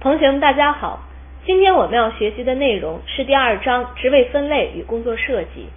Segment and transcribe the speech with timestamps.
[0.00, 1.00] 同学们，大家好。
[1.44, 5.68] 今天我们要学习的内容是第二章职位分类与工作设计。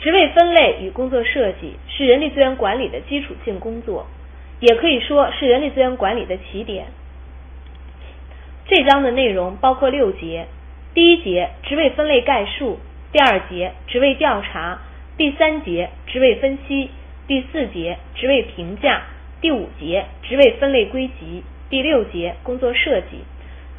[0.00, 4.08] 职位分类与工作设计是人力资源管理的基础性工作，
[4.58, 6.86] 也可以说是人力资源管理的起点。
[8.66, 10.46] 这章的内容包括六节：
[10.92, 12.80] 第一节职位分类概述，
[13.12, 14.80] 第二节职位调查，
[15.16, 16.90] 第三节职位分析，
[17.28, 19.02] 第四节职位评价，
[19.40, 23.18] 第五节职位分类归集，第六节工作设计。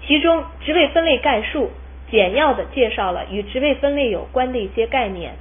[0.05, 1.71] 其中，职位分类概述
[2.11, 5.35] 简要的介绍了与职位分类有关的一些概念。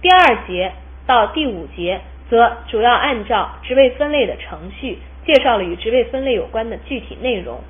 [0.00, 0.72] 第二节
[1.06, 2.00] 到第五节
[2.30, 7.60] 则主要按照职位分类的程序，介绍了与职位分类有关的具体内容。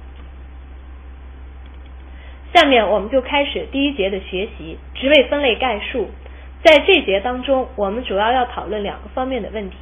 [2.55, 6.11] 下面我们就开始第一节的学习，职位分类概述。
[6.62, 9.77] 在这节当中，我们主要要讨论两个方面的问题：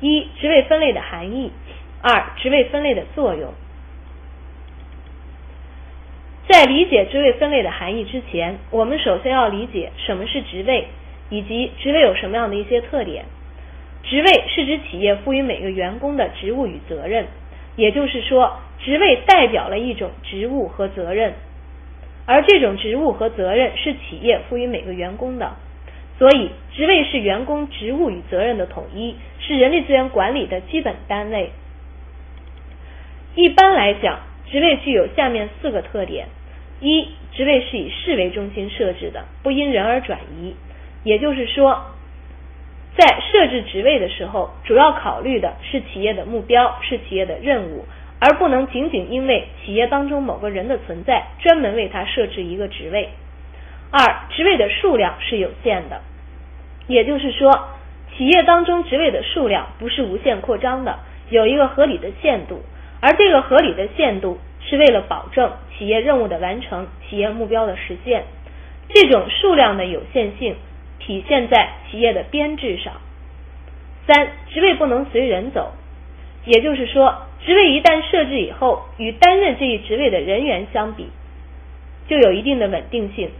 [0.00, 1.50] 一、职位分类的含义；
[2.02, 3.54] 二、职位分类的作用。
[6.50, 10.88] 在理解职位分类的含义之前，我们首先要理解什么是职位，
[11.28, 13.24] 以及职位有什么样的一些特点。
[14.02, 17.26] 职位是指企业赋予每个员工的职务与责任，
[17.76, 21.34] 也就是说，职位代表了一种职务和责任，
[22.26, 25.52] 而这种职务和责任是企业赋予每个员工的。
[26.18, 31.52] 所以，职位是员工职务与责任的统一，是人力资源管理的基本单位。
[33.36, 34.18] 一般来讲，
[34.50, 36.26] 职位具有下面四个特点。
[36.80, 40.54] 一、职位是以事为中心设置的，不因人而转移。
[41.04, 41.92] 也就是说，
[42.96, 47.84] 在设置职位的时候，主要考虑的是企业的目标，是企业的任务，
[48.18, 53.08] 而不能仅仅因为企业当中某个人的存在，专门为他设置一个职位。
[53.90, 56.00] 二、职位的数量是有限的，
[56.86, 57.68] 也就是说，
[58.16, 60.98] 企业当中职位的数量不是无限扩张的，
[61.28, 62.62] 有一个合理的限度，
[63.00, 64.38] 而这个合理的限度。
[64.62, 68.22] 是为了保证企业任务的完成、企业目标的实现。
[68.90, 70.54] 这种数量的有限性
[71.00, 72.92] 体现在企业的编制上。
[74.06, 75.72] 三、职位不能随人走，
[76.44, 81.08] 也就是说，职位一旦设置以后，与担任这一职位的人员相比，
[82.06, 83.30] 就有一定的稳定性。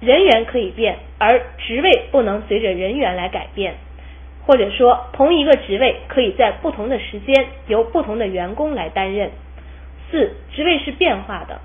[0.00, 3.76] 人员可以变，而职位不能随着人员来改变。
[4.46, 9.32] 或者说，同一个职位可以在不同的时间由不同的员工来担任。
[10.08, 11.60] 四、职位是变化的。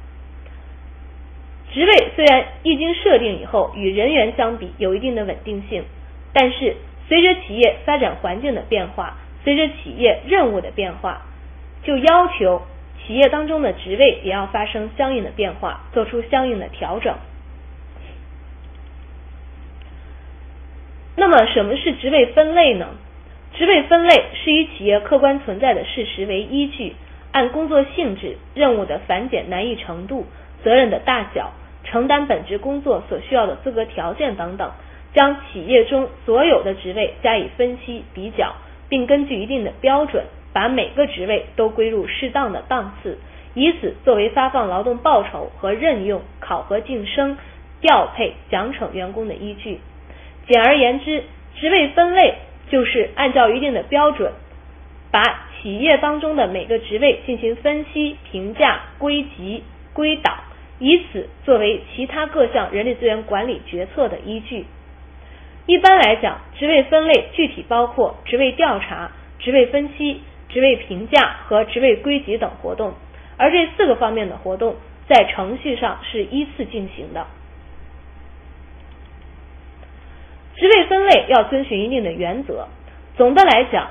[1.72, 5.84] 职位虽然一经设定以后与人员相比有一定的稳定性，
[6.34, 6.76] 但是
[7.08, 11.22] 随着企业发展环境的变化，随着企业任务的变化，
[11.84, 12.64] 就要求
[13.06, 17.16] 企业当中的职位也要发生相应的变化，做出相应的调整。
[21.16, 22.88] 那那么，什么是职位分类呢？
[23.54, 26.94] 职位分类是以企业客观存在的事实为依据。
[27.32, 30.26] 按工作性质、任务的繁简难易程度、
[30.62, 31.54] 责任的大小、
[31.86, 34.72] 承担本职工作所需要的资格条件等等，
[35.14, 38.54] 将企业中所有的职位加以分析比较，
[38.90, 43.18] 并根据一定的标准，把每个职位都归入适当的档次，
[43.54, 47.38] 以此作为发放劳动报酬和任用、考核晋升、
[47.80, 49.80] 调配奖惩员工的依据。
[50.48, 51.24] 简而言之，
[51.56, 52.36] 职位分类
[52.70, 54.32] 就是按照一定的标准，
[55.12, 55.48] 把。
[55.62, 59.64] 企业当中的每个职位进行分析、评价、归集、
[59.94, 60.40] 归档，
[60.80, 64.66] 以此作为其他各项人力资源管理决策的依据。
[65.68, 72.96] 一般来讲，职位分类具体包括职位调查、职位分析、职位评价和职位归集等活动，
[73.38, 74.78] 而这四个方面的活动
[75.08, 77.28] 在程序上是依次进行的。
[80.62, 82.68] 职位分类要遵循一定的原则，
[83.18, 83.88] 总的来讲。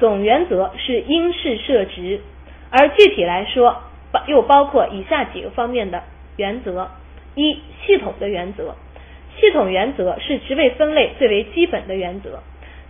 [0.00, 2.20] 总原则是应试设职，
[2.70, 3.82] 而具体来说，
[4.12, 6.04] 包又包括以下几个方面的
[6.38, 6.88] 原则：
[7.34, 8.76] 一、系统的原则。
[9.38, 12.40] 系统原则是职位分类最为基本的原则，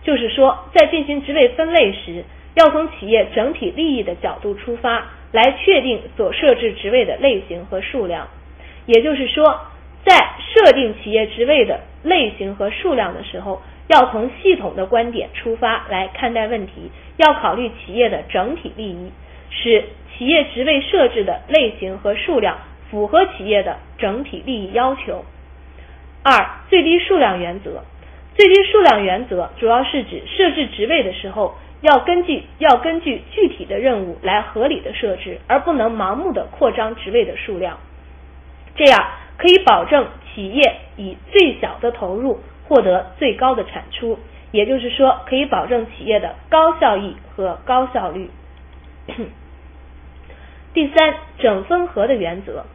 [0.03, 2.23] 就是说，在进行职位分类时，
[2.55, 8.29] 要从企业整体利益的角度出发，来确定所设置职位的类型和数量。
[8.85, 9.43] 也就是说，
[10.05, 13.61] 在设定企业职位的类型和数量的时候。
[13.89, 19.13] 要从系统的观点出发来看待问题，要考虑企业的整体利益，
[19.49, 22.57] 使企业职位设置的类型和数量
[22.91, 25.23] 符合企业的整体利益要求。
[26.21, 27.81] 二、最低数量原则。
[28.35, 37.77] 最低数量原则主要是指设置职位的时候，要根据要根据具体的任务来合理的设置，而不能盲目的扩张职位的数量。
[38.75, 39.01] 这样
[39.37, 40.07] 可以保证
[40.37, 42.39] 企业以最小的投入。
[42.69, 44.19] 获得最高的产出，
[44.51, 48.29] 也就是说，可以保证企业的高效益和高效率。
[50.73, 52.65] 第三，整分合的原则。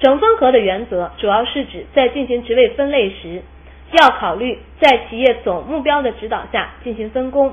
[0.00, 3.42] 整分合的原则主要是指在进行职位分类时，
[3.92, 7.52] 要考虑在企业总目标的指导下进行分工。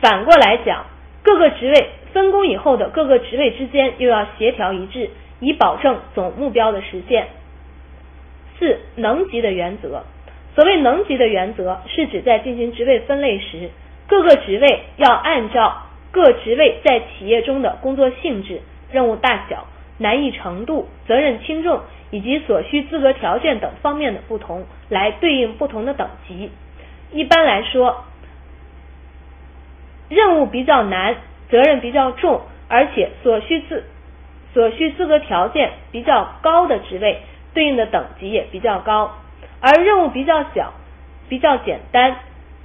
[0.00, 0.86] 反过来讲，
[1.22, 5.10] 各个职位分工以后的各个职位之间又要协调一致，
[5.40, 7.28] 以保证总目标的实现。
[8.58, 10.04] 四、能级的原则。
[10.54, 13.70] 所谓能级的原则，是指在进行职位分类时，
[14.06, 18.60] 各个职位要按照各职位在企业中的工作性质、
[18.90, 19.66] 任务大小。
[19.96, 21.80] 难易程度、责任轻重
[22.10, 26.50] 以及所需资格条件等方面的不同，来对应不同的等级。
[27.12, 28.04] 一般来说，
[30.08, 31.14] 任务比较难、
[31.48, 33.84] 责任比较重，而且所需资
[34.52, 37.20] 所需资格条件比较高的职位，
[37.54, 39.12] 对应的等级也比较高；
[39.60, 40.74] 而任务比较小、
[41.28, 42.16] 比较简单、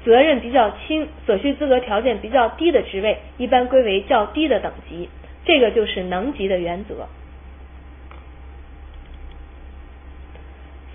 [0.03, 5.09] 责任比较轻、所需资格条件比较低的职位，一般归为较低的等级。
[5.45, 7.07] 这个就是能级的原则。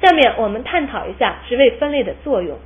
[0.02, 2.58] 下面我们探讨一下职位分类的作用。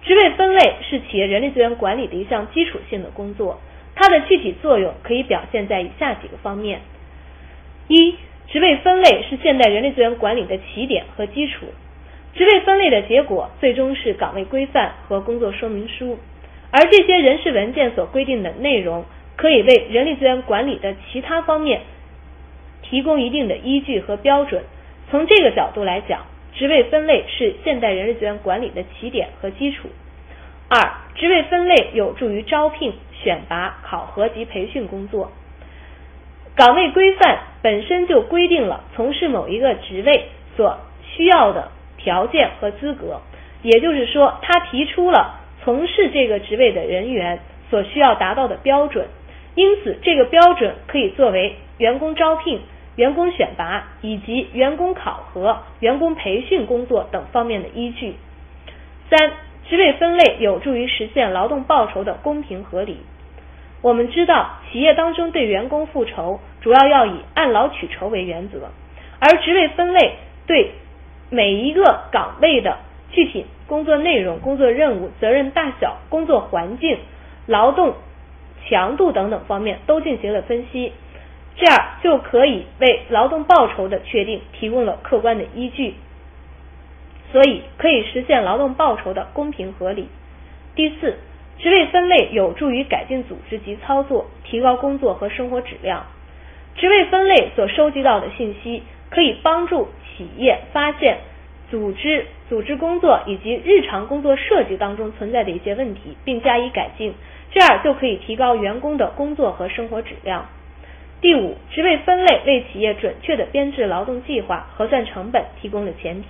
[0.00, 3.60] 职位分类是企业人力资源管理的一项基础性的工作，
[3.96, 6.80] 它的具体作用可以表现在以下几个方面：
[7.88, 8.16] 一、
[8.50, 11.66] 职位分类是现代人力资源管理的起点和基础。
[12.34, 16.18] 职位分类的结果最终是岗位规范和工作说明书，
[16.70, 19.04] 而这些人事文件所规定的内容，
[19.36, 21.82] 可以为人力资源管理的其他方面
[22.82, 24.62] 提供一定的依据和标准。
[25.10, 29.88] 从这个角度来讲，职位分类是现代人力资源管理的起点和基础。
[30.68, 32.92] 二、职位分类有助于招聘、
[33.22, 35.32] 选拔、考核及培训工作。
[36.54, 40.26] 岗位规范本身就规定了从事某一个职位
[40.56, 43.20] 所需要的条件和资格，
[43.62, 47.40] 也就是说，他提出了从事这个职位的人员
[47.70, 49.06] 所需要达到的标准。
[49.54, 52.60] 因此，这个标准可以作为员工招聘。
[52.96, 58.16] 员工选拔以及员工考核、员工培训工作等方面的依据。
[59.08, 59.30] 三、
[59.68, 62.98] 职位分类有助于实现劳动报酬的公平合理。
[63.82, 68.70] 我们知道，企业当中对员工复酬主要要以按劳取酬为原则，
[69.20, 70.16] 而职位分类
[70.46, 70.72] 对
[71.30, 72.78] 每一个岗位的
[73.10, 76.98] 具体工作内容、工作任务、责任大小、工作环境、
[77.46, 77.94] 劳动
[78.66, 80.92] 强度等等方面都进行了分析。
[81.56, 85.94] 这样就可以为劳动报酬的确定提供了客观的依据，
[87.32, 90.08] 所以可以实现劳动报酬的公平合理。
[90.76, 91.16] 第四，
[91.58, 96.06] 职位分类有助于改进组织及操作，提高工作和生活质量。
[96.76, 101.18] 职位分类所收集到的信息，可以帮助企业发现
[101.70, 107.14] 组织、组织工作以及日常工作设计当中存在的一些问题，并加以改进，
[107.50, 110.46] 这样就可以提高员工的工作和生活质量。
[111.20, 116.28] 第五，职位分类为企业准确的编制劳动计划、核算成本提供了前提。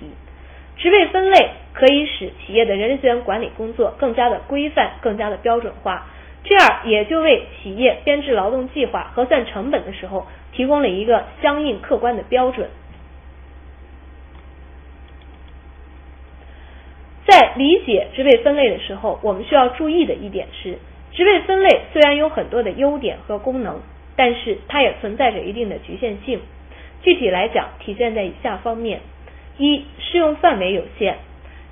[0.79, 6.07] 职位分类可以使企业的人力资源管理工作更加的规范、更加的标准化，
[6.45, 12.69] 这样也就为企业编制劳动计划、核算成本的时候提供了一个相应客观的标准。
[17.27, 20.79] 在理解职位分类的时候，我们需要注意的一点是，
[21.13, 23.81] 职位分类虽然有很多的优点和功能。
[24.21, 26.41] 但是它也存在着一定的局限性，
[27.03, 28.99] 具体来讲体现在以下方面：
[29.59, 31.19] 一、适用范围有限。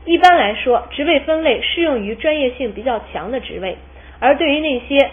[0.04, 3.78] 一般来说，职位分类适用于专业性比较强的职位，
[4.20, 5.10] 而对于那些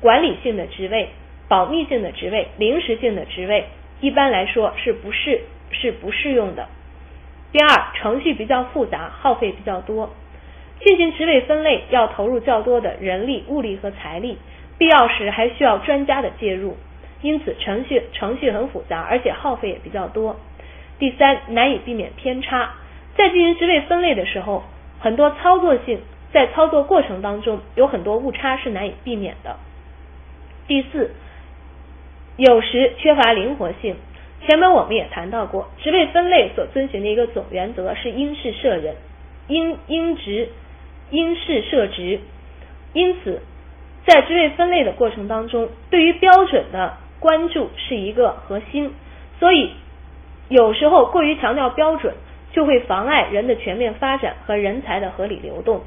[0.00, 1.08] 管理性的职位、
[1.48, 3.64] 保密性的职位、临时性的职位，
[4.00, 6.68] 一般来说是不适是不适用的。
[7.52, 10.10] 第二，程序比较复杂，耗费比较多，
[10.84, 14.38] 进行职位分类要投入较多的人力、物力和财力。
[14.78, 16.76] 必要时还需要专家的介入，
[17.20, 20.36] 因此程序程序很复杂，而且耗费也比较多。
[21.00, 22.74] 第三，难以避免偏差，
[23.16, 24.62] 在进行职位分类的时候，
[25.00, 26.00] 很多操作性
[26.32, 29.56] 在操作过程当中有很多误差是难以避免的。
[30.66, 31.10] 第四，
[32.36, 33.96] 有时缺乏灵活性。
[34.46, 38.96] 前面我们也谈到过，职位分类所遵循的一个总原则是因事设人，
[39.48, 40.48] 因因职
[41.10, 42.20] 因事设职，
[42.92, 43.40] 因此。
[44.06, 48.94] 在职位分类的过程当中，对于标准的关注是一个核心，
[49.38, 49.72] 所以
[50.48, 52.14] 有时候过于强调标准，
[52.52, 55.82] 就会妨碍人的全面发展和人才的合理流动。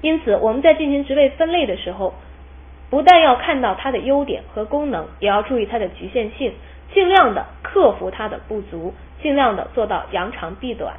[0.00, 2.14] 因此，我们在进行职位分类的时候，
[2.88, 6.52] 不但要看到它的优点和功能，也要注意它的局限性，
[6.94, 10.94] 尽量的克服它的不足，尽量的做到扬长避短。